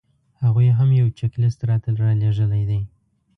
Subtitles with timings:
[0.43, 2.79] هغوی هم یو چیک لیست راته رالېږلی دی.